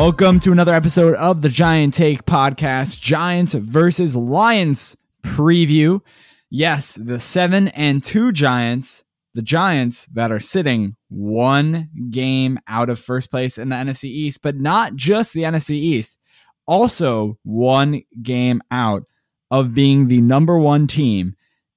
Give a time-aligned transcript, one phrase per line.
[0.00, 6.00] Welcome to another episode of the Giant Take podcast, Giants versus Lions preview.
[6.48, 9.04] Yes, the 7 and 2 Giants,
[9.34, 14.40] the Giants that are sitting one game out of first place in the NFC East,
[14.42, 16.18] but not just the NFC East,
[16.66, 19.02] also one game out
[19.50, 21.34] of being the number 1 team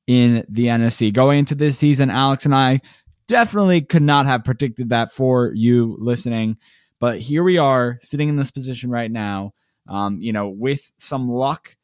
[0.08, 1.12] in the NFC.
[1.12, 2.80] Going into this season, Alex and I
[3.28, 6.56] definitely could not have predicted that for you listening.
[7.04, 9.52] But here we are sitting in this position right now,
[9.90, 11.76] um, you know, with some luck,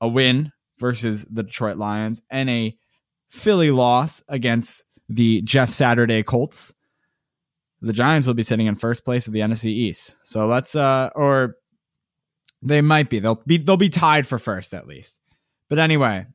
[0.00, 2.76] a win versus the Detroit Lions and a
[3.30, 6.74] Philly loss against the Jeff Saturday Colts.
[7.82, 10.16] The Giants will be sitting in first place of the NFC East.
[10.24, 11.54] So let's uh or
[12.62, 13.20] they might be.
[13.20, 15.20] They'll be they'll be tied for first at least.
[15.68, 16.26] But anyway,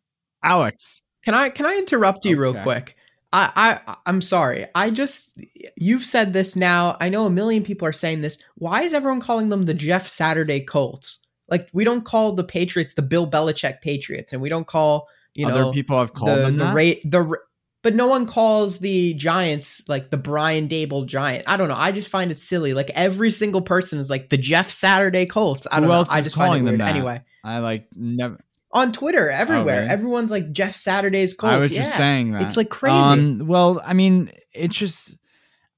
[0.42, 1.02] Alex.
[1.26, 2.40] Can I can I interrupt you okay.
[2.40, 2.96] real quick?
[3.38, 4.66] I, I I'm sorry.
[4.74, 5.40] I just
[5.76, 6.98] you've said this now.
[7.00, 8.44] I know a million people are saying this.
[8.56, 11.20] Why is everyone calling them the Jeff Saturday Colts?
[11.48, 15.46] Like we don't call the Patriots the Bill Belichick Patriots, and we don't call you
[15.46, 16.74] know other know people have called the, them the that?
[16.74, 17.38] rate the
[17.84, 21.44] but no one calls the Giants like the Brian Daboll Giant.
[21.48, 21.76] I don't know.
[21.78, 22.74] I just find it silly.
[22.74, 25.68] Like every single person is like the Jeff Saturday Colts.
[25.72, 25.96] I don't Who know.
[25.96, 26.90] else I is just calling them that?
[26.90, 28.40] Anyway, I like never
[28.78, 29.90] on Twitter, everywhere, Oh, really?
[29.90, 31.54] everyone's like Jeff Saturday's Colts.
[31.54, 31.80] I was yeah.
[31.80, 32.44] just saying that.
[32.44, 32.96] It's like crazy.
[32.96, 35.18] Um, well, I mean, it's just.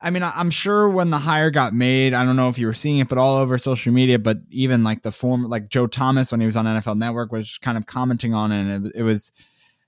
[0.01, 2.73] I mean, I'm sure when the hire got made, I don't know if you were
[2.73, 6.31] seeing it, but all over social media, but even like the former, like Joe Thomas
[6.31, 8.61] when he was on NFL Network was kind of commenting on it.
[8.61, 9.33] And it, it was,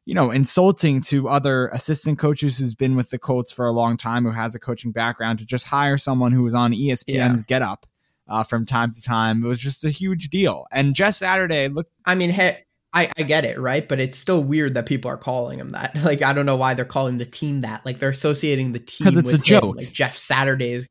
[0.04, 3.96] you know, insulting to other assistant coaches who's been with the Colts for a long
[3.96, 7.62] time, who has a coaching background, to just hire someone who was on ESPN's Get
[7.62, 7.86] Up
[8.28, 9.46] uh, from time to time.
[9.46, 10.66] It was just a huge deal.
[10.74, 11.94] And Jeff Saturday looked.
[12.06, 12.58] I mean, hey,
[12.94, 13.88] I, I get it, right?
[13.88, 15.96] But it's still weird that people are calling him that.
[16.04, 17.86] Like, I don't know why they're calling the team that.
[17.86, 19.44] Like, they're associating the team it's with a him.
[19.44, 19.78] joke.
[19.78, 20.88] Like Jeff Saturday's,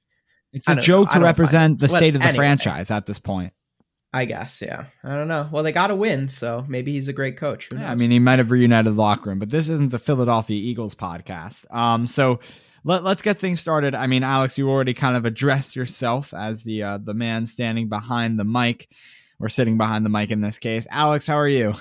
[0.53, 1.21] It's a joke know.
[1.21, 2.37] To represent the Well, state of the anyway.
[2.37, 3.53] franchise at this point.
[4.13, 4.61] I guess.
[4.61, 5.49] Yeah, I don't know.
[5.53, 7.69] Well, they got to win, so maybe he's a great coach.
[7.73, 10.57] Yeah, I mean, he might have reunited the locker room, but this isn't the Philadelphia
[10.57, 11.73] Eagles podcast.
[11.73, 12.41] Um, so
[12.83, 13.95] let, let's get things started.
[13.95, 17.89] I mean, Alex, you already kind of addressed yourself as the uh, the man standing
[17.89, 18.89] behind the mic,
[19.41, 20.87] or sitting behind the mic in this case.
[20.91, 21.75] Alex, how are you?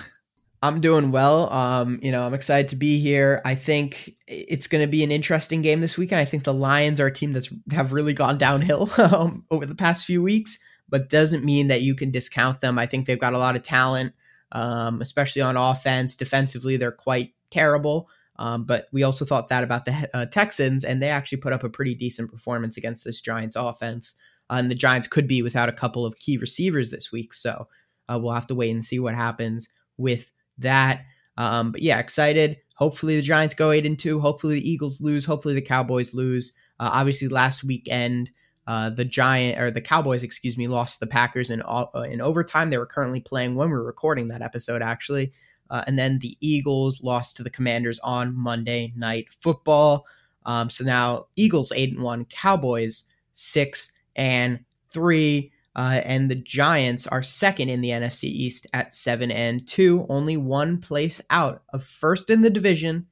[0.61, 1.51] I'm doing well.
[1.53, 3.41] Um, you know, I'm excited to be here.
[3.45, 6.19] I think it's going to be an interesting game this weekend.
[6.19, 9.75] I think the Lions are a team that's have really gone downhill um, over the
[9.75, 10.59] past few weeks,
[10.89, 12.77] but doesn't mean that you can discount them.
[12.77, 14.13] I think they've got a lot of talent,
[14.51, 16.17] um, especially on offense.
[16.17, 18.09] Defensively, they're quite terrible.
[18.37, 21.63] Um, but we also thought that about the uh, Texans, and they actually put up
[21.63, 24.15] a pretty decent performance against this Giants offense.
[24.49, 27.67] And the Giants could be without a couple of key receivers this week, so
[28.07, 31.03] uh, we'll have to wait and see what happens with that.
[31.37, 32.57] Um, but yeah, excited.
[32.75, 34.19] Hopefully the Giants go eight and two.
[34.19, 35.25] Hopefully the Eagles lose.
[35.25, 36.55] Hopefully the Cowboys lose.
[36.79, 38.31] Uh, obviously last weekend,
[38.67, 42.21] uh, the Giant or the Cowboys, excuse me, lost to the Packers in uh, in
[42.21, 42.69] overtime.
[42.69, 45.31] They were currently playing when we were recording that episode, actually.
[45.69, 50.05] Uh, and then the Eagles lost to the Commanders on Monday Night Football.
[50.45, 55.51] Um, so now Eagles eight and one, Cowboys six and three.
[55.75, 60.35] Uh, and the Giants are second in the NFC East at seven and two, only
[60.35, 63.07] one place out of first in the division,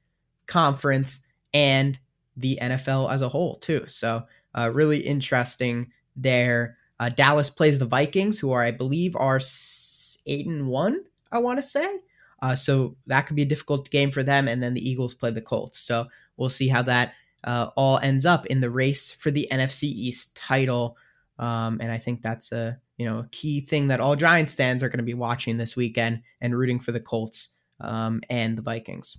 [0.46, 1.98] conference, and
[2.36, 3.84] the NFL as a whole too.
[3.86, 4.24] So
[4.54, 6.76] uh, really interesting there.
[7.00, 9.40] Uh, Dallas plays the Vikings, who are I believe are
[10.26, 11.04] eight and one.
[11.32, 12.00] I want to say.
[12.42, 14.46] Uh, so that could be a difficult game for them.
[14.46, 15.80] And then the Eagles play the Colts.
[15.80, 19.84] So we'll see how that uh, all ends up in the race for the NFC
[19.84, 20.96] East title.
[21.38, 24.82] Um, and I think that's a you know a key thing that all Giants fans
[24.82, 28.62] are going to be watching this weekend and rooting for the Colts um, and the
[28.62, 29.18] Vikings.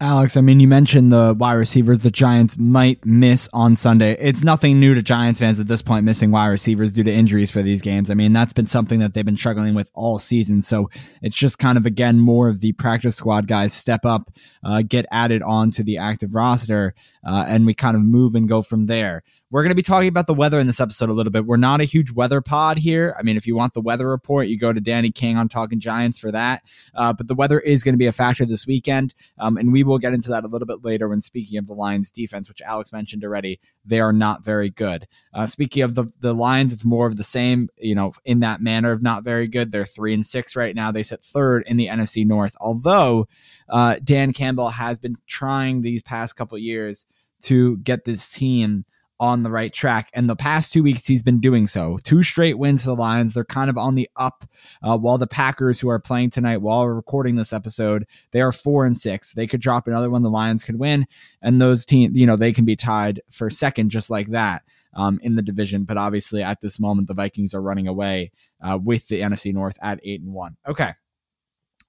[0.00, 4.16] Alex, I mean, you mentioned the wide receivers the Giants might miss on Sunday.
[4.18, 7.52] It's nothing new to Giants fans at this point missing wide receivers due to injuries
[7.52, 8.10] for these games.
[8.10, 10.62] I mean, that's been something that they've been struggling with all season.
[10.62, 10.90] So
[11.22, 14.30] it's just kind of, again, more of the practice squad guys step up,
[14.64, 16.94] uh, get added onto the active roster,
[17.24, 19.22] uh, and we kind of move and go from there.
[19.54, 21.46] We're going to be talking about the weather in this episode a little bit.
[21.46, 23.14] We're not a huge weather pod here.
[23.16, 25.78] I mean, if you want the weather report, you go to Danny King on Talking
[25.78, 26.64] Giants for that.
[26.92, 29.14] Uh, but the weather is going to be a factor this weekend.
[29.38, 31.72] Um, and we will get into that a little bit later when speaking of the
[31.72, 33.60] Lions defense, which Alex mentioned already.
[33.84, 35.06] They are not very good.
[35.32, 38.60] Uh, speaking of the, the Lions, it's more of the same, you know, in that
[38.60, 39.70] manner of not very good.
[39.70, 40.90] They're three and six right now.
[40.90, 42.56] They sit third in the NFC North.
[42.60, 43.28] Although
[43.68, 47.06] uh, Dan Campbell has been trying these past couple years
[47.42, 48.84] to get this team
[49.20, 50.10] on the right track.
[50.12, 51.98] And the past two weeks, he's been doing so.
[52.02, 53.34] Two straight wins for the Lions.
[53.34, 54.44] They're kind of on the up.
[54.82, 58.52] Uh, while the Packers, who are playing tonight while we're recording this episode, they are
[58.52, 59.32] four and six.
[59.32, 60.22] They could drop another one.
[60.22, 61.06] The Lions could win,
[61.40, 64.62] and those teams, you know, they can be tied for second just like that.
[64.94, 65.84] um, in the division.
[65.84, 69.76] But obviously, at this moment, the Vikings are running away uh, with the NFC North
[69.82, 70.56] at eight and one.
[70.66, 70.92] Okay.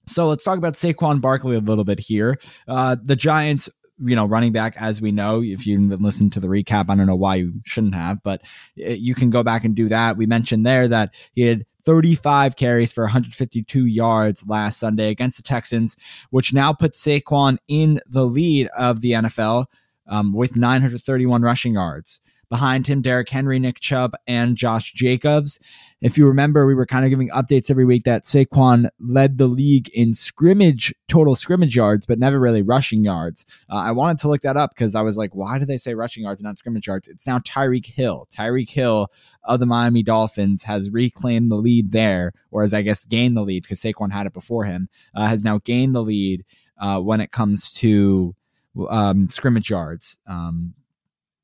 [0.07, 2.38] So let's talk about Saquon Barkley a little bit here.
[2.68, 3.69] Uh, the Giants
[4.00, 7.07] you know, running back, as we know, if you listen to the recap, I don't
[7.07, 8.42] know why you shouldn't have, but
[8.75, 10.18] you can go back and do that.
[10.18, 15.44] We mentioned there that he had 35 carries for 152 yards last Sunday against the
[15.44, 15.95] Texans,
[16.30, 19.65] which now puts Saquon in the lead of the NFL
[20.07, 22.19] um, with 931 rushing yards.
[22.50, 25.59] Behind him, Derrick Henry, Nick Chubb, and Josh Jacobs.
[26.01, 29.47] If you remember, we were kind of giving updates every week that Saquon led the
[29.47, 33.45] league in scrimmage, total scrimmage yards, but never really rushing yards.
[33.69, 35.95] Uh, I wanted to look that up because I was like, why do they say
[35.95, 37.07] rushing yards and not scrimmage yards?
[37.07, 38.27] It's now Tyreek Hill.
[38.31, 39.07] Tyreek Hill
[39.44, 43.44] of the Miami Dolphins has reclaimed the lead there, or as I guess gained the
[43.44, 46.45] lead because Saquon had it before him, uh, has now gained the lead
[46.80, 48.36] uh, when it comes to
[48.89, 50.19] um, scrimmage yards.
[50.27, 50.74] Um,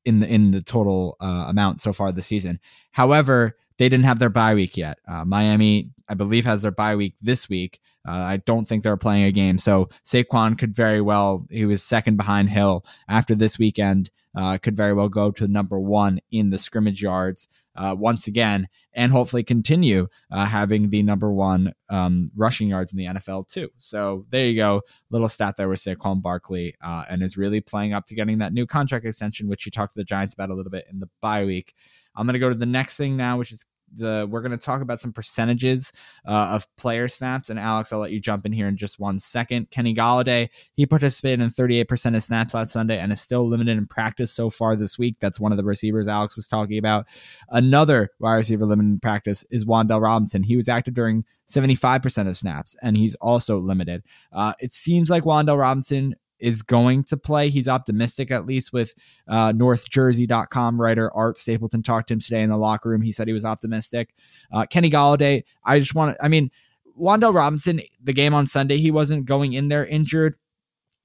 [0.04, 2.60] in the in the total uh, amount so far this season.
[2.90, 4.98] However, they didn't have their bye week yet.
[5.06, 7.80] Uh, Miami, I believe, has their bye week this week.
[8.06, 11.46] Uh, I don't think they're playing a game, so Saquon could very well.
[11.50, 14.10] He was second behind Hill after this weekend.
[14.34, 18.68] Uh, could very well go to number one in the scrimmage yards uh, once again,
[18.92, 23.68] and hopefully continue uh, having the number one um, rushing yards in the NFL too.
[23.78, 27.92] So there you go, little stat there with Saquon Barkley, uh, and is really playing
[27.92, 30.54] up to getting that new contract extension, which you talked to the Giants about a
[30.54, 31.74] little bit in the bye week.
[32.14, 34.58] I'm going to go to the next thing now, which is the we're going to
[34.58, 35.92] talk about some percentages
[36.26, 37.50] uh, of player snaps.
[37.50, 39.70] And Alex, I'll let you jump in here in just one second.
[39.70, 43.86] Kenny Golladay, he participated in 38% of snaps last Sunday and is still limited in
[43.86, 45.16] practice so far this week.
[45.20, 47.06] That's one of the receivers Alex was talking about.
[47.48, 50.42] Another wide receiver limited in practice is Wan'Dale Robinson.
[50.42, 54.02] He was active during 75% of snaps, and he's also limited.
[54.32, 57.48] Uh, it seems like Wan'Dale Robinson is going to play.
[57.48, 58.94] He's optimistic, at least with
[59.28, 63.02] uh, NorthJersey.com writer Art Stapleton talked to him today in the locker room.
[63.02, 64.14] He said he was optimistic.
[64.52, 66.50] Uh, Kenny Golladay, I just want to, I mean,
[66.98, 70.34] Wan'Dale Robinson, the game on Sunday, he wasn't going in there injured.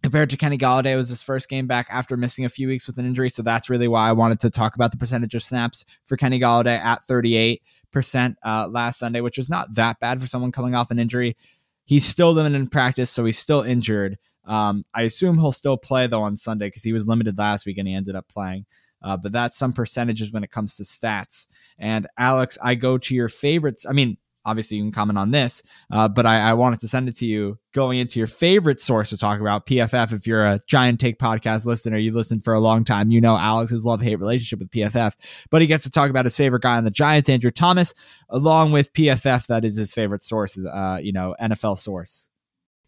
[0.03, 2.85] Compared to Kenny Golladay, it was his first game back after missing a few weeks
[2.85, 3.29] with an injury.
[3.29, 6.39] So that's really why I wanted to talk about the percentage of snaps for Kenny
[6.39, 7.59] Golladay at 38%
[8.45, 11.35] uh, last Sunday, which was not that bad for someone coming off an injury.
[11.85, 14.19] He's still limited in practice, so he's still injured.
[14.47, 17.77] Um, I assume he'll still play though on Sunday because he was limited last week
[17.77, 18.65] and he ended up playing.
[19.03, 21.47] Uh, but that's some percentages when it comes to stats.
[21.79, 23.85] And Alex, I go to your favorites.
[23.87, 24.17] I mean,
[24.47, 25.61] obviously you can comment on this,
[25.91, 29.09] uh, but I, I, wanted to send it to you going into your favorite source
[29.09, 30.13] to talk about PFF.
[30.13, 33.37] If you're a Giant Take podcast listener, you've listened for a long time, you know
[33.37, 35.15] Alex's love hate relationship with PFF,
[35.51, 37.93] but he gets to talk about his favorite guy on the Giants, Andrew Thomas,
[38.29, 39.47] along with PFF.
[39.47, 42.29] That is his favorite source, uh, you know, NFL source.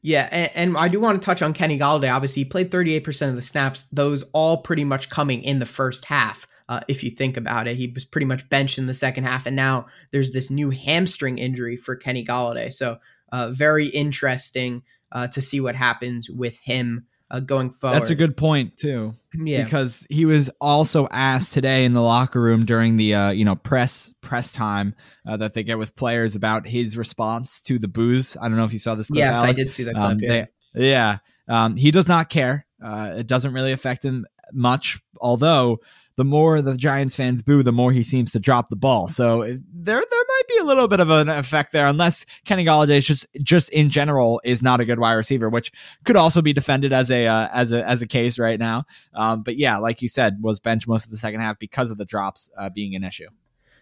[0.01, 2.13] Yeah, and, and, I do want to touch on Kenny Golladay.
[2.13, 6.05] Obviously, he played 38% of the snaps, those all pretty much coming in the first
[6.05, 6.47] half.
[6.69, 9.45] Uh, if you think about it, he was pretty much benched in the second half,
[9.45, 12.71] and now there's this new hamstring injury for Kenny Golladay.
[12.71, 12.99] So,
[13.31, 17.95] uh, very interesting uh, to see what happens with him uh, going forward.
[17.95, 19.13] That's a good point too.
[19.33, 23.45] Yeah, because he was also asked today in the locker room during the uh, you
[23.45, 24.95] know press press time
[25.27, 28.37] uh, that they get with players about his response to the booze.
[28.41, 29.09] I don't know if you saw this.
[29.09, 29.49] Clip, yes, Alex.
[29.49, 30.05] I did see that clip.
[30.05, 31.17] Um, yeah, they, yeah.
[31.47, 32.65] Um, he does not care.
[32.81, 35.79] Uh, it doesn't really affect him much, although
[36.15, 39.07] the more the Giants fans boo, the more he seems to drop the ball.
[39.07, 42.97] So there, there might be a little bit of an effect there, unless Kenny Golladay
[42.97, 45.71] is just, just in general is not a good wide receiver, which
[46.03, 48.83] could also be defended as a, uh, as a, as a case right now.
[49.13, 51.97] Um, but yeah, like you said, was bench most of the second half because of
[51.97, 53.29] the drops uh, being an issue.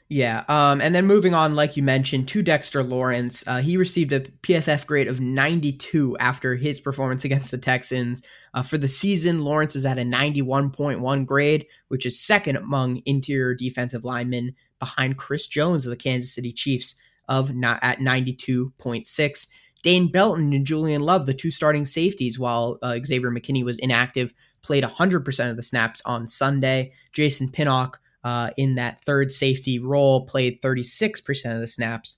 [0.10, 0.46] Yeah.
[0.48, 4.22] Um, and then moving on, like you mentioned, to Dexter Lawrence, uh, he received a
[4.22, 8.22] PFF grade of 92 after his performance against the Texans.
[8.54, 13.54] Uh, for the season, Lawrence is at a 91.1 grade, which is second among interior
[13.54, 16.98] defensive linemen behind Chris Jones of the Kansas City Chiefs
[17.28, 19.48] of not at 92.6.
[19.84, 24.34] Dane Belton and Julian Love, the two starting safeties, while uh, Xavier McKinney was inactive,
[24.62, 26.94] played 100% of the snaps on Sunday.
[27.12, 32.18] Jason Pinnock uh, in that third safety role, played 36% of the snaps,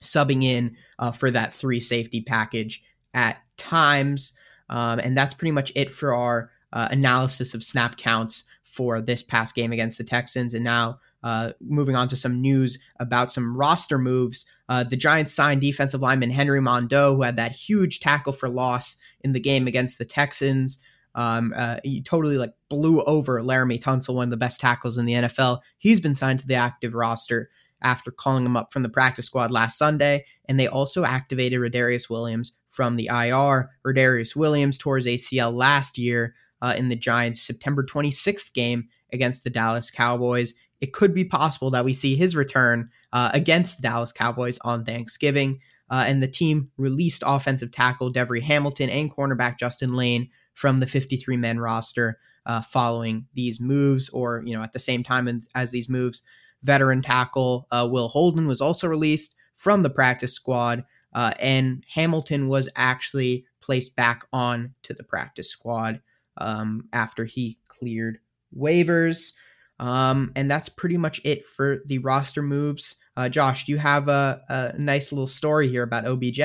[0.00, 2.82] subbing in uh, for that three safety package
[3.14, 4.36] at times.
[4.70, 9.22] Um, and that's pretty much it for our uh, analysis of snap counts for this
[9.22, 10.54] past game against the Texans.
[10.54, 14.50] And now uh, moving on to some news about some roster moves.
[14.68, 18.96] Uh, the Giants signed defensive lineman Henry Mondeaux, who had that huge tackle for loss
[19.22, 20.78] in the game against the Texans.
[21.18, 25.04] Um, uh, he totally like blew over Laremy Tunsil, one of the best tackles in
[25.04, 25.58] the NFL.
[25.76, 27.50] He's been signed to the active roster
[27.82, 32.08] after calling him up from the practice squad last Sunday, and they also activated Rodarius
[32.08, 33.68] Williams from the IR.
[33.84, 39.42] Rodarius Williams tore his ACL last year uh, in the Giants' September 26th game against
[39.42, 40.54] the Dallas Cowboys.
[40.80, 44.84] it could be possible that we see his return uh, against the Dallas Cowboys on
[44.84, 45.58] Thanksgiving.
[45.90, 50.86] Uh, and the team released offensive tackle Devery Hamilton and cornerback Justin Layne from the
[50.88, 55.70] 53 man roster uh, following these moves, or you know, at the same time as
[55.70, 56.24] these moves.
[56.64, 60.84] Veteran tackle uh, Will Holden was also released from the practice squad,
[61.14, 66.00] uh, and Hamilton was actually placed back on to the practice squad
[66.38, 68.18] um, after he cleared
[68.56, 69.34] waivers.
[69.78, 73.00] Um, and that's pretty much it for the roster moves.
[73.16, 76.40] Uh, Josh, do you have a, a nice little story here about OBJ?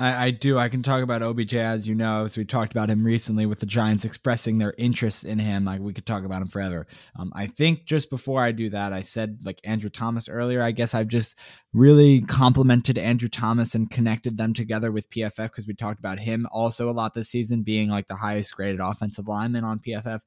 [0.00, 0.56] I, I, do.
[0.56, 3.60] I can talk about OBJ as you know, as we talked about him recently with
[3.60, 5.66] the Giants expressing their interest in him.
[5.66, 6.86] Like we could talk about him forever.
[7.16, 10.62] Um, I think just before I do that, I said like Andrew Thomas earlier.
[10.62, 11.36] I guess I've just
[11.74, 16.46] really complimented Andrew Thomas and connected them together with PFF because we talked about him
[16.50, 20.22] also a lot this season being like the highest graded offensive lineman on PFF.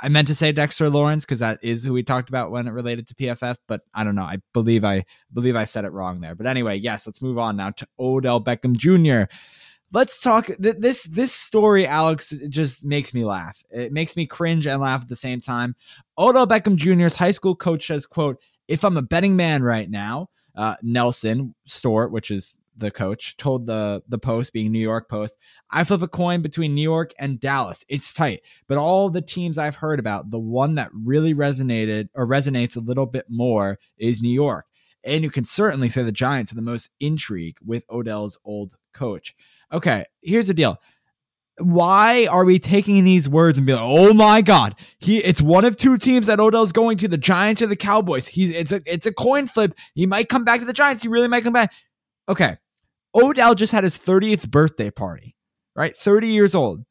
[0.00, 2.72] I meant to say Dexter Lawrence because that is who we talked about when it
[2.72, 4.22] related to PFF, but I don't know.
[4.22, 6.34] I believe I believe I said it wrong there.
[6.34, 9.32] But anyway, yes, let's move on now to Odell Beckham Jr.
[9.90, 13.62] Let's talk th- this this story, Alex, just makes me laugh.
[13.70, 15.74] It makes me cringe and laugh at the same time.
[16.16, 20.28] Odell Beckham Jr.'s high school coach says, "quote If I'm a betting man right now,
[20.54, 25.38] uh, Nelson Stewart, which is the coach, told the the Post, being New York Post,
[25.70, 27.84] I flip a coin between New York and Dallas.
[27.88, 32.26] It's tight, but all the teams I've heard about, the one that really resonated or
[32.26, 34.66] resonates a little bit more is New York.
[35.04, 39.34] And you can certainly say the Giants are the most intrigue with Odell's old coach.
[39.72, 40.78] Okay, here's the deal.
[41.60, 45.64] Why are we taking these words and be like, oh my god, he it's one
[45.64, 48.28] of two teams that Odell's going to, the Giants or the Cowboys.
[48.28, 49.74] He's it's a it's a coin flip.
[49.94, 51.02] He might come back to the Giants.
[51.02, 51.72] He really might come back.
[52.28, 52.58] Okay,
[53.14, 55.36] Odell just had his 30th birthday party,
[55.74, 55.96] right?
[55.96, 56.84] 30 years old.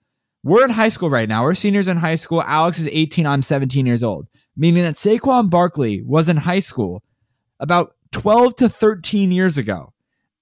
[0.44, 1.44] We're in high school right now.
[1.44, 2.42] We're seniors in high school.
[2.42, 3.26] Alex is 18.
[3.26, 7.04] I'm 17 years old, meaning that Saquon Barkley was in high school
[7.60, 9.94] about 12 to 13 years ago.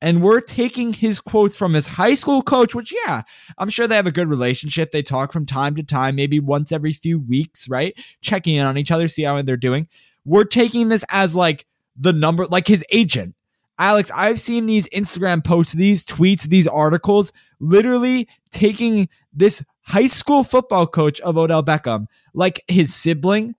[0.02, 3.24] And we're taking his quotes from his high school coach, which, yeah,
[3.58, 4.92] I'm sure they have a good relationship.
[4.92, 7.96] They talk from time to time, maybe once every few weeks, right?
[8.22, 9.88] Checking in on each other, see how they're doing.
[10.26, 11.66] We're taking this as like
[11.96, 13.36] the number, like his agent
[13.78, 20.44] Alex, I've seen these Instagram posts, these tweets, these articles, literally taking this high school
[20.44, 23.56] football coach of Odell Beckham, like his sibling,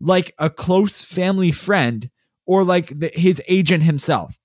[0.00, 2.10] like a close family friend,
[2.46, 4.38] or like the, his agent himself.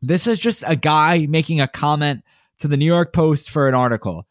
[0.00, 2.22] This is just a guy making a comment
[2.58, 4.26] to the New York Post for an article.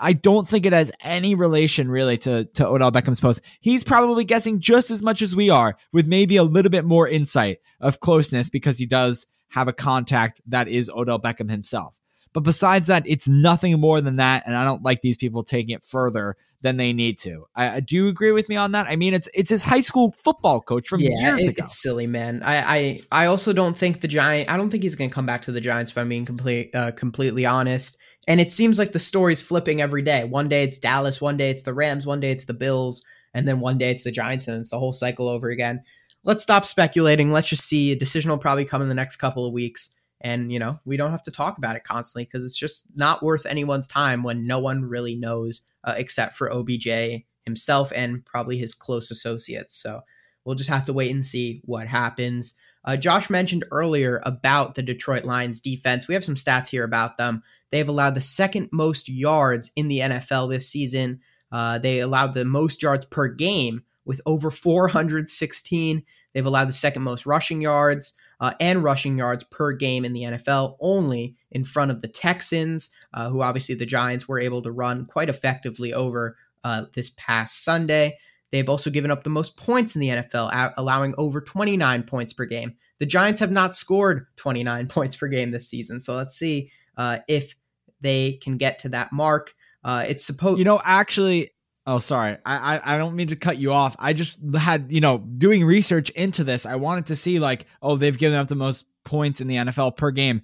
[0.00, 3.40] I don't think it has any relation really to, to Odell Beckham's post.
[3.60, 7.08] He's probably guessing just as much as we are, with maybe a little bit more
[7.08, 11.98] insight of closeness because he does have a contact that is Odell Beckham himself.
[12.34, 15.74] But besides that, it's nothing more than that, and I don't like these people taking
[15.74, 17.46] it further than they need to.
[17.56, 18.86] I, do you agree with me on that.
[18.86, 21.64] I mean, it's it's his high school football coach from yeah, years it, ago.
[21.64, 22.42] It's silly, man.
[22.44, 24.50] I, I I also don't think the Giant.
[24.52, 25.90] I don't think he's going to come back to the Giants.
[25.90, 27.98] If I'm being complete uh, completely honest,
[28.28, 30.24] and it seems like the story's flipping every day.
[30.24, 33.48] One day it's Dallas, one day it's the Rams, one day it's the Bills, and
[33.48, 35.82] then one day it's the Giants, and it's the whole cycle over again
[36.26, 37.30] let's stop speculating.
[37.30, 37.92] Let's just see.
[37.92, 39.96] A decision will probably come in the next couple of weeks.
[40.20, 43.22] And, you know, we don't have to talk about it constantly because it's just not
[43.22, 48.58] worth anyone's time when no one really knows uh, except for OBJ himself and probably
[48.58, 49.80] his close associates.
[49.80, 50.00] So
[50.44, 52.56] we'll just have to wait and see what happens.
[52.84, 56.08] Uh, Josh mentioned earlier about the Detroit Lions defense.
[56.08, 57.42] We have some stats here about them.
[57.70, 61.20] They've allowed the second most yards in the NFL this season.
[61.52, 66.02] Uh, they allowed the most yards per game with over 416.
[66.32, 70.22] They've allowed the second most rushing yards uh, and rushing yards per game in the
[70.22, 74.72] NFL, only in front of the Texans, uh, who obviously the Giants were able to
[74.72, 78.18] run quite effectively over uh, this past Sunday.
[78.50, 82.46] They've also given up the most points in the NFL, allowing over 29 points per
[82.46, 82.74] game.
[82.98, 87.18] The Giants have not scored 29 points per game this season, so let's see uh,
[87.28, 87.54] if
[88.00, 89.54] they can get to that mark.
[89.82, 91.50] Uh, it's supposed, you know, actually,
[91.86, 92.36] Oh, sorry.
[92.44, 93.94] I, I, I don't mean to cut you off.
[93.98, 96.66] I just had, you know, doing research into this.
[96.66, 99.96] I wanted to see like, oh, they've given up the most points in the NFL
[99.96, 100.42] per game.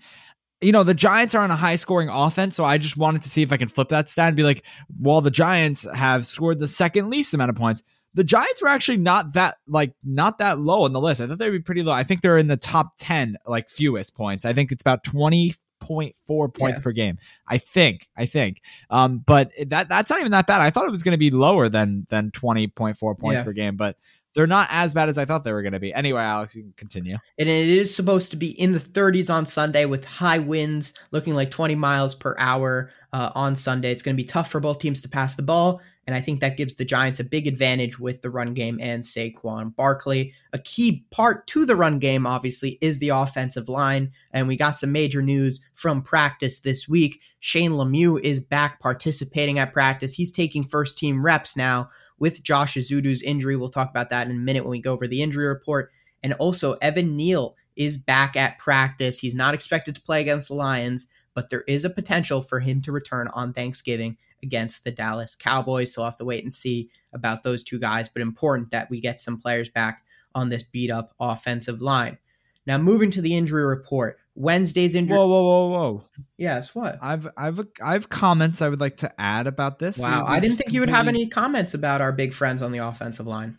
[0.60, 3.28] You know, the Giants are on a high scoring offense, so I just wanted to
[3.28, 4.64] see if I can flip that stat and be like,
[4.96, 7.82] while the Giants have scored the second least amount of points,
[8.14, 11.20] the Giants were actually not that like not that low on the list.
[11.20, 11.92] I thought they'd be pretty low.
[11.92, 14.44] I think they're in the top 10 like fewest points.
[14.44, 16.82] I think it's about 20 0.4 points yeah.
[16.82, 17.18] per game.
[17.46, 18.08] I think.
[18.16, 18.60] I think.
[18.90, 20.60] Um, but that that's not even that bad.
[20.60, 23.44] I thought it was going to be lower than than 20.4 points yeah.
[23.44, 23.96] per game, but
[24.34, 25.92] they're not as bad as I thought they were going to be.
[25.92, 27.16] Anyway, Alex, you can continue.
[27.38, 31.34] And it is supposed to be in the 30s on Sunday with high winds looking
[31.34, 33.92] like 20 miles per hour uh, on Sunday.
[33.92, 35.80] It's going to be tough for both teams to pass the ball.
[36.06, 39.04] And I think that gives the Giants a big advantage with the run game and
[39.04, 40.34] Saquon Barkley.
[40.52, 44.10] A key part to the run game, obviously, is the offensive line.
[44.32, 47.20] And we got some major news from practice this week.
[47.38, 50.14] Shane Lemieux is back participating at practice.
[50.14, 53.56] He's taking first team reps now with Josh Ezeudu's injury.
[53.56, 55.92] We'll talk about that in a minute when we go over the injury report.
[56.24, 59.20] And also, Evan Neal is back at practice.
[59.20, 62.82] He's not expected to play against the Lions, but there is a potential for him
[62.82, 65.94] to return on Thanksgiving against the Dallas Cowboys.
[65.94, 69.00] So we'll have to wait and see about those two guys, but important that we
[69.00, 70.02] get some players back
[70.34, 72.18] on this beat up offensive line.
[72.66, 74.18] Now, moving to the injury report.
[74.34, 75.16] Wednesday's injury.
[75.16, 76.04] Whoa, whoa, whoa, whoa!
[76.38, 76.96] Yes, what?
[77.02, 79.98] I've, I've, I've comments I would like to add about this.
[79.98, 82.78] Wow, I didn't think you would have any comments about our big friends on the
[82.78, 83.58] offensive line.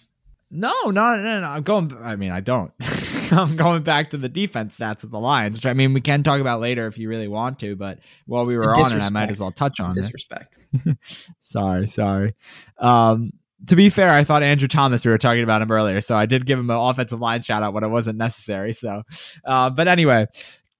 [0.50, 1.48] No, no, no, no.
[1.48, 1.96] I'm going.
[2.02, 2.72] I mean, I don't.
[3.32, 6.24] I'm going back to the defense stats with the Lions, which I mean we can
[6.24, 7.76] talk about later if you really want to.
[7.76, 10.58] But while we were on it, I might as well touch on disrespect.
[10.74, 10.98] it.
[11.42, 12.36] sorry, sorry.
[12.78, 13.32] Um,
[13.68, 15.06] to be fair, I thought Andrew Thomas.
[15.06, 17.64] We were talking about him earlier, so I did give him an offensive line shout
[17.64, 18.74] out when it wasn't necessary.
[18.74, 19.04] So,
[19.46, 20.28] uh, but anyway,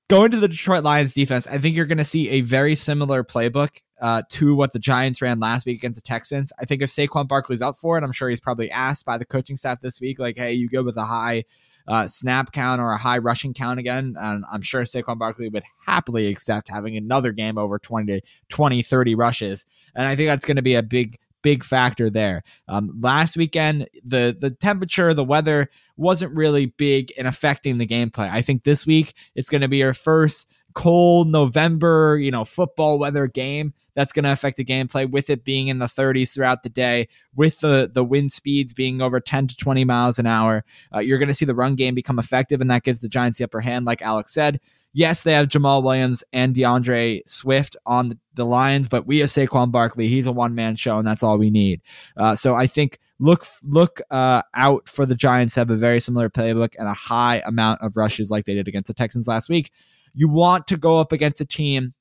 [0.10, 3.24] going to the Detroit Lions defense, I think you're going to see a very similar
[3.24, 6.52] playbook uh, to what the Giants ran last week against the Texans.
[6.60, 9.26] I think if Saquon Barkley's up for it, I'm sure he's probably asked by the
[9.26, 11.46] coaching staff this week, like, "Hey, you go with a high
[11.88, 14.16] uh, snap count or a high rushing count again.
[14.20, 18.82] And I'm sure Saquon Barkley would happily accept having another game over 20 to 20,
[18.82, 19.66] 30 rushes.
[19.96, 22.44] And I think that's going to be a big, big factor there.
[22.68, 28.30] Um, last weekend, the the temperature, the weather wasn't really big in affecting the gameplay.
[28.32, 33.00] I think this week it's going to be our first cold November, you know, football
[33.00, 36.64] weather game that's going to affect the gameplay with it being in the 30s throughout
[36.64, 40.66] the day, with the, the wind speeds being over 10 to 20 miles an hour.
[40.94, 43.38] Uh, you're going to see the run game become effective, and that gives the Giants
[43.38, 44.60] the upper hand, like Alex said.
[44.96, 49.30] Yes, they have Jamaal Williams and D'Andre Swift on the, the Lions, but we have
[49.30, 50.08] Saquon Barkley.
[50.08, 51.82] He's a one man show, and that's all we need.
[52.16, 56.30] Uh, so I think look look uh, out for the Giants have a very similar
[56.30, 59.72] playbook and a high amount of rushes like they did against the Texans last week.
[60.14, 61.94] You want to go up against a team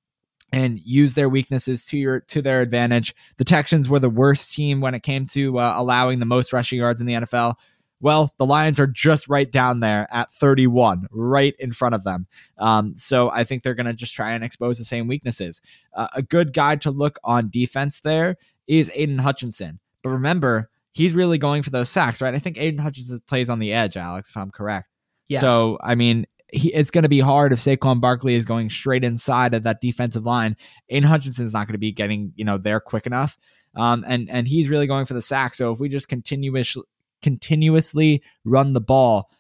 [0.53, 3.14] and use their weaknesses to your to their advantage.
[3.38, 6.79] The Texans were the worst team when it came to uh, allowing the most rushing
[6.79, 7.55] yards in the NFL.
[8.01, 12.27] Well, the Lions are just right down there at 31, right in front of them.
[12.59, 15.62] Um, so I think they're going to just try and expose the same weaknesses.
[15.94, 19.79] Uh, a good guy to look on defense there is Aidan Hutchinson.
[20.03, 22.35] But remember, he's really going for those sacks, right?
[22.35, 24.88] I think Aidan Hutchinson plays on the edge, Alex, if I'm correct.
[25.29, 25.40] Yes.
[25.40, 29.04] So, I mean, he, it's going to be hard if Saquon Barkley is going straight
[29.04, 30.56] inside of that defensive line.
[30.90, 33.36] Aidan Hutchinson's not going to be getting you know there quick enough,
[33.74, 35.54] um, and and he's really going for the sack.
[35.54, 36.76] So if we just continuous
[37.22, 39.30] continuously run the ball,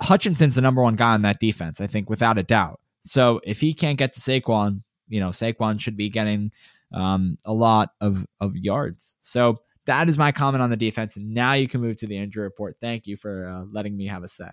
[0.00, 2.80] Hutchinson's the number one guy on that defense, I think, without a doubt.
[3.02, 6.50] So if he can't get to Saquon, you know Saquon should be getting
[6.92, 9.16] um, a lot of of yards.
[9.20, 11.16] So that is my comment on the defense.
[11.18, 12.76] Now you can move to the injury report.
[12.80, 14.50] Thank you for uh, letting me have a say.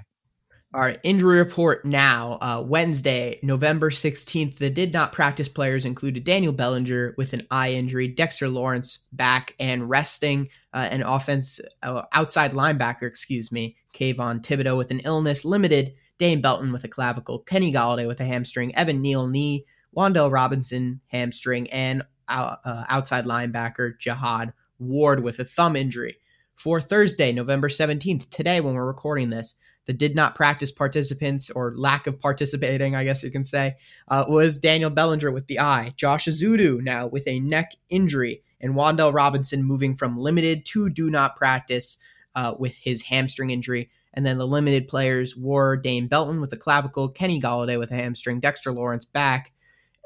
[0.76, 2.38] All right, injury report now.
[2.42, 7.72] Uh, Wednesday, November 16th, the did not practice players included Daniel Bellinger with an eye
[7.72, 14.42] injury, Dexter Lawrence back and resting, uh, an offense uh, outside linebacker, excuse me, Kayvon
[14.42, 18.76] Thibodeaux with an illness, limited, Dane Belton with a clavicle, Kenny Golladay with a hamstring,
[18.76, 19.64] Evan Neal knee,
[19.96, 26.18] Wan'Dale Robinson hamstring, and uh, uh, outside linebacker Jihad Ward with a thumb injury.
[26.54, 31.74] For Thursday, November 17th, today when we're recording this, the did not practice participants or
[31.76, 33.76] lack of participating, I guess you can say,
[34.08, 38.74] uh, was Daniel Bellinger with the eye, Josh Ezeudu now with a neck injury, and
[38.74, 41.98] Wan'Dale Robinson moving from limited to do not practice
[42.36, 43.90] uh, with his hamstring injury.
[44.14, 47.96] And then the limited players were Dane Belton with a clavicle, Kenny Golladay with a
[47.96, 49.52] hamstring, Dexter Lawrence back,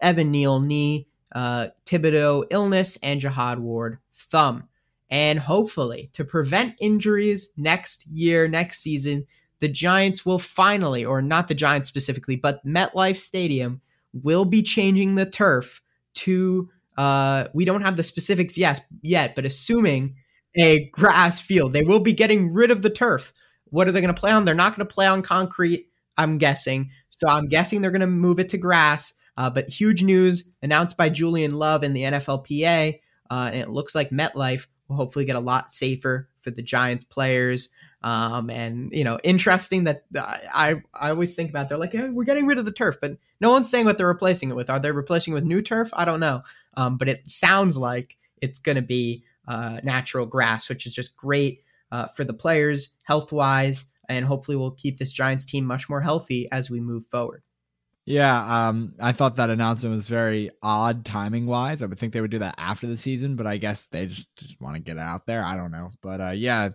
[0.01, 4.67] Evan Neal knee, uh, Thibodeaux illness, and Jihad Ward thumb.
[5.11, 9.25] And hopefully, to prevent injuries next year, next season,
[9.59, 13.81] the Giants will finally, or not the Giants specifically, but MetLife Stadium
[14.13, 15.81] will be changing the turf
[16.15, 16.69] to.
[16.97, 20.15] Uh, we don't have the specifics yes yet, but assuming
[20.57, 23.31] a grass field, they will be getting rid of the turf.
[23.65, 24.45] What are they going to play on?
[24.45, 25.87] They're not going to play on concrete.
[26.17, 26.91] I'm guessing.
[27.09, 29.13] So I'm guessing they're going to move it to grass.
[29.37, 32.99] Uh, but huge news announced by Julian Love and the NFLPA.
[33.29, 37.05] Uh, and it looks like MetLife will hopefully get a lot safer for the Giants
[37.05, 37.69] players.
[38.01, 42.23] Um, and you know, interesting that I I always think about they're like hey, we're
[42.23, 44.69] getting rid of the turf, but no one's saying what they're replacing it with.
[44.69, 45.89] Are they replacing it with new turf?
[45.93, 46.43] I don't know.
[46.75, 51.17] Um, but it sounds like it's going to be uh, natural grass, which is just
[51.17, 55.89] great uh, for the players health wise, and hopefully we'll keep this Giants team much
[55.89, 57.43] more healthy as we move forward.
[58.05, 61.83] Yeah, um, I thought that announcement was very odd timing wise.
[61.83, 64.35] I would think they would do that after the season, but I guess they just,
[64.35, 65.43] just want to get it out there.
[65.43, 65.91] I don't know.
[66.01, 66.69] But uh, yeah,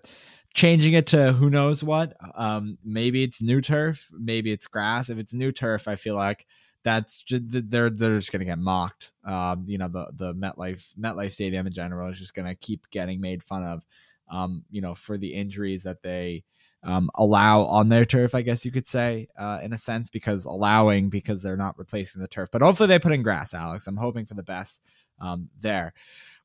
[0.55, 2.17] changing it to who knows what.
[2.35, 5.11] Um, maybe it's new turf, maybe it's grass.
[5.11, 6.47] If it's new turf, I feel like
[6.85, 9.12] that's just, they're they're just gonna get mocked.
[9.25, 13.21] Um, you know, the the MetLife MetLife Stadium in general is just gonna keep getting
[13.21, 13.85] made fun of.
[14.31, 16.45] Um, you know, for the injuries that they
[16.83, 20.45] um, allow on their turf, I guess you could say, uh, in a sense, because
[20.47, 22.49] allowing because they're not replacing the turf.
[22.51, 23.87] But hopefully they put in grass, Alex.
[23.87, 24.83] I'm hoping for the best
[25.21, 25.93] um, there.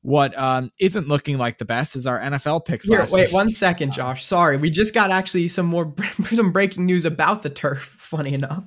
[0.02, 2.86] What um, not looking like the best is our NFL picks.
[2.86, 3.34] Here, wait week.
[3.34, 4.24] one second, Josh.
[4.24, 7.82] Sorry, we just got actually some more some breaking news about the turf.
[7.98, 8.64] Funny enough,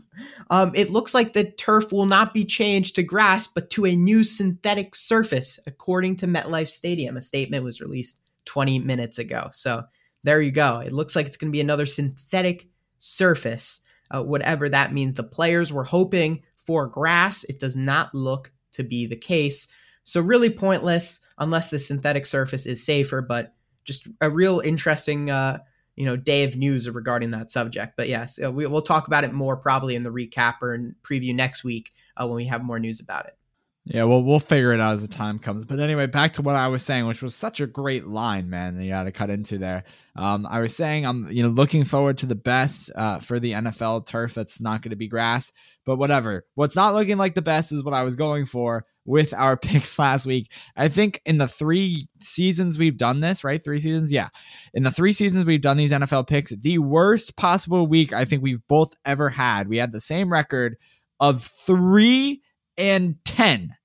[0.51, 3.95] um, it looks like the turf will not be changed to grass, but to a
[3.95, 7.17] new synthetic surface, according to MetLife Stadium.
[7.17, 9.49] A statement was released 20 minutes ago.
[9.51, 9.83] So
[10.23, 10.79] there you go.
[10.79, 12.67] It looks like it's going to be another synthetic
[12.99, 15.15] surface, uh, whatever that means.
[15.15, 17.43] The players were hoping for grass.
[17.43, 19.73] It does not look to be the case.
[20.03, 25.31] So, really pointless unless the synthetic surface is safer, but just a real interesting.
[25.31, 25.59] Uh,
[25.95, 27.93] you know, day of news regarding that subject.
[27.95, 31.35] But yes, we, will talk about it more probably in the recap or in preview
[31.35, 33.37] next week uh, when we have more news about it.
[33.85, 35.65] Yeah, well, we'll figure it out as the time comes.
[35.65, 38.81] But anyway, back to what I was saying, which was such a great line, man.
[38.81, 39.83] You had to cut into there.
[40.15, 43.51] Um, I was saying I'm, you know, looking forward to the best uh, for the
[43.51, 44.35] NFL turf.
[44.35, 45.51] That's not going to be grass,
[45.85, 46.45] but whatever.
[46.55, 49.97] What's not looking like the best is what I was going for with our picks
[49.99, 50.51] last week.
[50.75, 53.63] I think in the three seasons we've done this, right?
[53.63, 54.29] Three seasons, yeah.
[54.73, 58.43] In the three seasons we've done these NFL picks, the worst possible week I think
[58.43, 59.67] we've both ever had.
[59.67, 60.77] We had the same record
[61.19, 62.41] of three
[62.77, 63.75] and 10.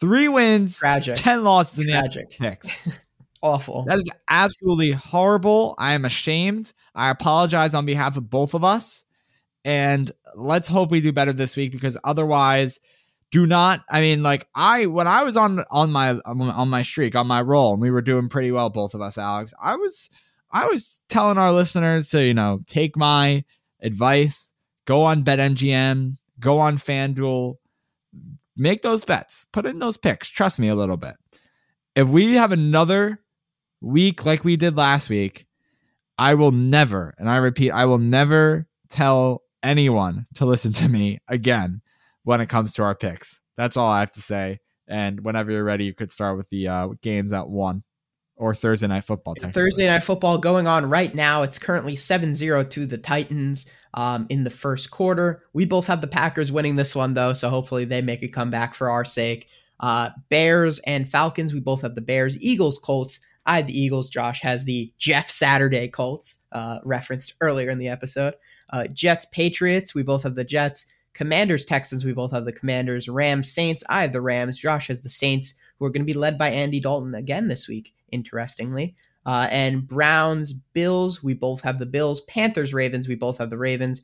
[0.00, 1.14] Three wins, Tragic.
[1.14, 2.22] 10 losses Tragic.
[2.22, 2.88] in the picks.
[3.42, 3.84] Awful.
[3.88, 5.74] That is absolutely horrible.
[5.76, 6.72] I am ashamed.
[6.94, 9.04] I apologize on behalf of both of us.
[9.64, 12.80] And let's hope we do better this week because otherwise,
[13.32, 13.82] do not.
[13.88, 17.40] I mean, like I when I was on on my on my streak on my
[17.40, 19.52] roll, and we were doing pretty well, both of us, Alex.
[19.60, 20.10] I was
[20.52, 23.42] I was telling our listeners to you know take my
[23.80, 24.52] advice,
[24.84, 27.54] go on BetMGM, go on FanDuel,
[28.56, 30.28] make those bets, put in those picks.
[30.28, 31.14] Trust me a little bit.
[31.96, 33.18] If we have another
[33.80, 35.46] week like we did last week,
[36.18, 41.18] I will never, and I repeat, I will never tell anyone to listen to me
[41.28, 41.80] again
[42.24, 43.40] when it comes to our picks.
[43.56, 44.58] That's all I have to say.
[44.88, 47.82] And whenever you're ready, you could start with the uh, games at one
[48.36, 49.34] or Thursday night football.
[49.38, 51.42] Thursday night football going on right now.
[51.42, 55.40] It's currently 7-0 to the Titans um, in the first quarter.
[55.52, 58.74] We both have the Packers winning this one though, so hopefully they make a comeback
[58.74, 59.48] for our sake.
[59.78, 61.52] Uh, Bears and Falcons.
[61.52, 62.40] We both have the Bears.
[62.42, 63.20] Eagles, Colts.
[63.44, 64.08] I had the Eagles.
[64.08, 68.34] Josh has the Jeff Saturday Colts, uh, referenced earlier in the episode.
[68.70, 69.94] Uh, Jets, Patriots.
[69.94, 70.86] We both have the Jets.
[71.14, 72.04] Commanders, Texans.
[72.04, 73.08] We both have the Commanders.
[73.08, 73.84] Rams, Saints.
[73.88, 74.58] I have the Rams.
[74.58, 77.68] Josh has the Saints, who are going to be led by Andy Dalton again this
[77.68, 78.94] week interestingly.
[79.24, 82.20] Uh, and Browns, Bills, we both have the Bills.
[82.22, 84.02] Panthers, Ravens, we both have the Ravens.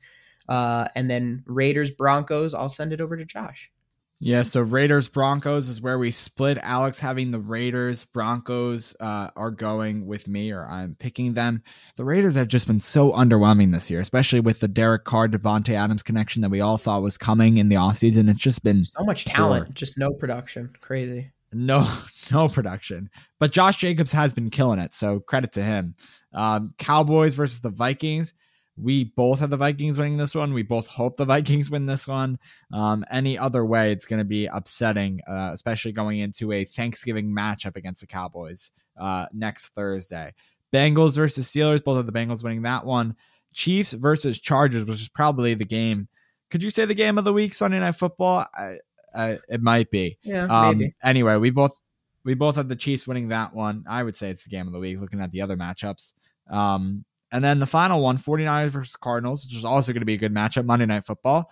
[0.48, 3.70] Uh, and then Raiders, Broncos, I'll send it over to Josh.
[4.20, 6.58] Yeah, so Raiders Broncos is where we split.
[6.62, 11.62] Alex having the Raiders, Broncos uh, are going with me, or I'm picking them.
[11.96, 15.74] The Raiders have just been so underwhelming this year, especially with the Derek Carr Davante
[15.74, 18.28] Adams connection that we all thought was coming in the offseason.
[18.28, 19.72] It's just been so much talent, poor.
[19.74, 20.72] just no production.
[20.80, 21.86] Crazy no
[22.32, 25.94] no production but josh jacobs has been killing it so credit to him
[26.34, 28.34] um, cowboys versus the vikings
[28.80, 32.06] we both have the vikings winning this one we both hope the vikings win this
[32.06, 32.38] one
[32.72, 37.34] um, any other way it's going to be upsetting uh, especially going into a thanksgiving
[37.34, 40.32] matchup against the cowboys uh, next thursday
[40.72, 43.14] bengals versus steelers both of the bengals winning that one
[43.54, 46.08] chiefs versus chargers which is probably the game
[46.50, 48.78] could you say the game of the week sunday night football I,
[49.14, 50.18] uh, it might be.
[50.22, 50.44] Yeah.
[50.44, 50.94] Um, maybe.
[51.02, 51.80] Anyway, we both
[52.24, 53.84] we both have the Chiefs winning that one.
[53.88, 56.14] I would say it's the game of the week looking at the other matchups.
[56.50, 60.14] Um, and then the final one, 49ers versus Cardinals, which is also going to be
[60.14, 61.50] a good matchup, Monday Night Football.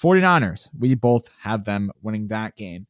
[0.00, 2.86] 49ers, we both have them winning that game.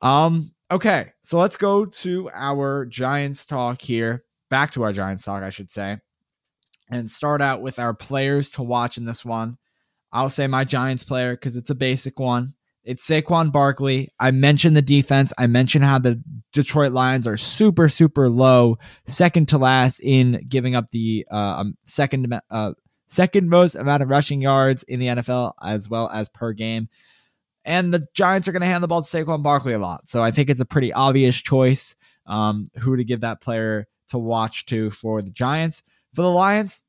[0.00, 4.24] Um, okay, so let's go to our Giants talk here.
[4.48, 5.98] Back to our Giants talk, I should say.
[6.90, 9.58] And start out with our players to watch in this one.
[10.10, 12.54] I'll say my Giants player because it's a basic one.
[12.88, 14.08] It's Saquon Barkley.
[14.18, 15.34] I mentioned the defense.
[15.36, 16.24] I mentioned how the
[16.54, 21.74] Detroit Lions are super, super low, second to last in giving up the uh, um,
[21.84, 22.72] second uh,
[23.06, 26.88] second most amount of rushing yards in the NFL as well as per game.
[27.62, 30.08] And the Giants are going to hand the ball to Saquon Barkley a lot.
[30.08, 34.18] So I think it's a pretty obvious choice um, who to give that player to
[34.18, 35.82] watch to for the Giants.
[36.14, 36.84] For the Lions,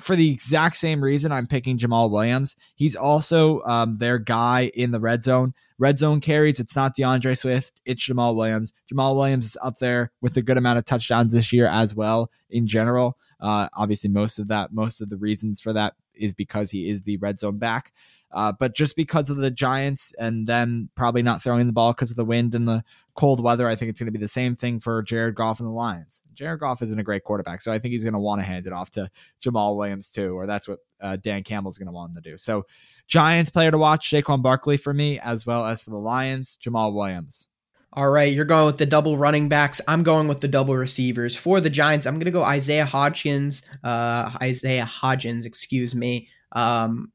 [0.00, 2.56] for the exact same reason I'm picking Jamaal Williams.
[2.74, 5.54] He's also um, their guy in the red zone.
[5.78, 6.60] Red zone carries.
[6.60, 7.80] It's not D'Andre Swift.
[7.84, 8.72] It's Jamaal Williams.
[8.92, 12.30] Jamaal Williams is up there with a good amount of touchdowns this year as well.
[12.50, 16.70] In general, uh, obviously most of that, most of the reasons for that is because
[16.70, 17.92] he is the red zone back.
[18.30, 22.10] Uh, but just because of the Giants and them probably not throwing the ball because
[22.10, 22.82] of the wind and the
[23.14, 25.68] cold weather, I think it's going to be the same thing for Jared Goff and
[25.68, 26.22] the Lions.
[26.34, 28.66] Jared Goff isn't a great quarterback, so I think he's going to want to hand
[28.66, 29.10] it off to
[29.42, 32.38] Jamaal Williams too, or that's what uh, Dan Campbell's going to want him to do.
[32.38, 32.64] So,
[33.08, 36.94] Giants player to watch, Saquon Barkley for me, as well as for the Lions, Jamaal
[36.94, 37.48] Williams.
[37.94, 39.82] All right, you're going with the double running backs.
[39.86, 41.36] I'm going with the double receivers.
[41.36, 46.28] For the Giants, I'm going to go Isaiah Hodgins, uh, Isaiah Hodgins, excuse me.
[46.52, 47.12] Um,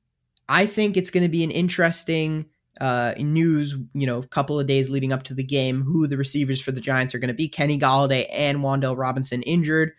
[0.47, 2.45] I think it's going to be an interesting
[2.79, 6.17] uh, news, you know, a couple of days leading up to the game, who the
[6.17, 7.47] receivers for the Giants are going to be.
[7.47, 9.93] Kenny Golladay and Wan'Dale Robinson injured.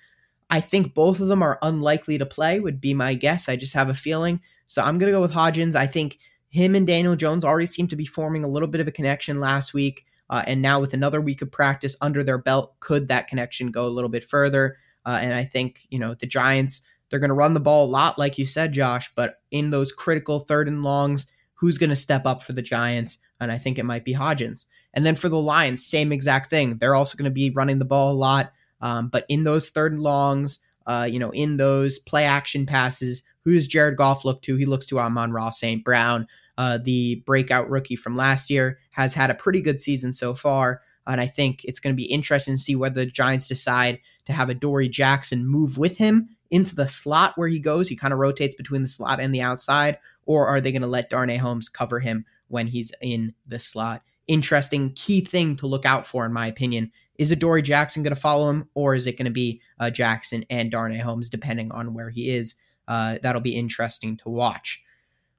[0.50, 3.48] I think both of them are unlikely to play, would be my guess.
[3.48, 4.40] I just have a feeling.
[4.66, 5.76] So I'm going to go with Hodgins.
[5.76, 6.18] I think
[6.50, 9.40] him and Daniel Jones already seem to be forming a little bit of a connection
[9.40, 10.04] last week.
[10.30, 13.86] Uh, and now with another week of practice under their belt, could that connection go
[13.86, 14.76] a little bit further?
[15.04, 17.90] Uh, and I think, you know, the Giants they're going to run the ball a
[17.90, 21.96] lot, like you said, Josh, but in those critical third and longs, who's going to
[21.96, 23.18] step up for the Giants?
[23.40, 24.66] And I think it might be Hodgins.
[24.94, 26.78] And then for the Lions, same exact thing.
[26.78, 28.52] They're also going to be running the ball a lot.
[28.80, 33.22] Um, but in those third and longs, uh, you know, in those play action passes,
[33.44, 34.56] who's Jared Goff look to?
[34.56, 35.84] He looks to Amon-Ra St.
[35.84, 40.34] Brown, uh, the breakout rookie from last year, has had a pretty good season so
[40.34, 40.80] far.
[41.06, 44.32] And I think it's going to be interesting to see whether the Giants decide to
[44.32, 47.88] have Adoree Jackson move with him into the slot where he goes.
[47.88, 50.88] He kind of rotates between the slot and the outside, or are they going to
[50.88, 54.02] let Darnay Holmes cover him when he's in the slot?
[54.26, 56.92] Interesting key thing to look out for, in my opinion.
[57.18, 60.44] Is Adoree Jackson going to follow him, or is it going to be uh, Jackson
[60.50, 62.56] and Darnay Holmes, depending on where he is?
[62.86, 64.84] Uh, that'll be interesting to watch.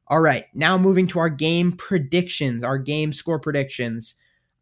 [0.07, 4.15] All right, now moving to our game predictions, our game score predictions.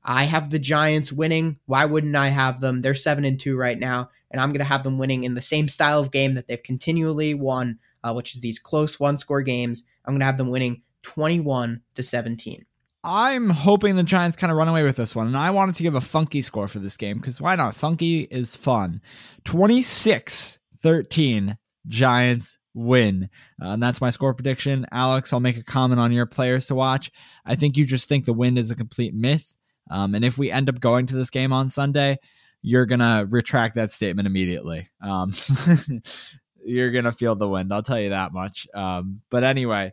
[0.03, 1.57] I have the Giants winning.
[1.65, 2.81] Why wouldn't I have them?
[2.81, 5.41] They're 7 and 2 right now and I'm going to have them winning in the
[5.41, 9.41] same style of game that they've continually won, uh, which is these close one score
[9.41, 9.85] games.
[10.07, 12.65] I'm going to have them winning 21 to 17.
[13.03, 15.83] I'm hoping the Giants kind of run away with this one, and I wanted to
[15.83, 17.75] give a funky score for this game because why not?
[17.75, 19.01] Funky is fun.
[19.45, 23.29] 26 13, Giants win.
[23.61, 24.85] Uh, and that's my score prediction.
[24.91, 27.11] Alex, I'll make a comment on your players to watch.
[27.45, 29.55] I think you just think the win is a complete myth.
[29.89, 32.17] Um, and if we end up going to this game on Sunday,
[32.61, 34.89] you're gonna retract that statement immediately.
[35.01, 35.31] Um,
[36.67, 37.73] you're gonna feel the wind.
[37.73, 38.67] I'll tell you that much.
[38.73, 39.91] Um, but anyway,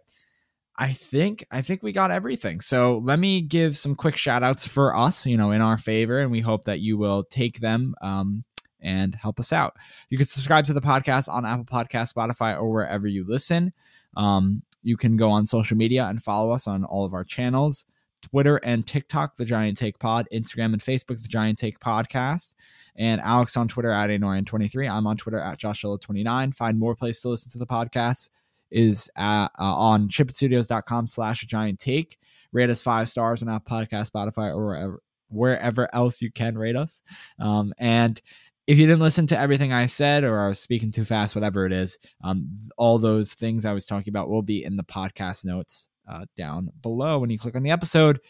[0.77, 2.61] I think I think we got everything.
[2.61, 6.19] So let me give some quick shout outs for us, you know, in our favor,
[6.19, 8.45] and we hope that you will take them um,
[8.81, 9.75] and help us out.
[10.11, 13.73] You can subscribe to the podcast on Apple Podcast, Spotify, or wherever you listen.
[14.17, 17.87] Um, you can go on social media and follow us on all of our channels.
[18.31, 22.55] Twitter and TikTok, The Giant Take Pod, Instagram and Facebook, The Giant Take Podcast,
[22.97, 24.91] and Alex on Twitter at Anorian23.
[24.91, 26.55] I'm on Twitter at Joshua29.
[26.55, 28.31] Find more places to listen to the podcast
[28.71, 32.19] is at, uh, on shipitstudios.com slash giant take.
[32.53, 36.77] Rate us five stars on Apple Podcast, Spotify, or wherever, wherever else you can rate
[36.77, 37.03] us.
[37.39, 38.21] Um, and
[38.67, 41.67] if you didn't listen to everything I said or I was speaking too fast, whatever
[41.67, 45.45] it is, um, all those things I was talking about will be in the podcast
[45.45, 48.21] notes uh, down below when you click on the episode.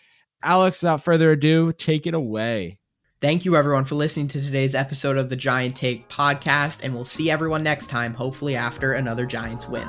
[0.43, 2.79] Alex, without further ado, take it away.
[3.21, 7.07] Thank you, everyone, for listening to today's episode of the Giant Take podcast, and we'll
[7.07, 9.89] see everyone next time, hopefully after another Giants win.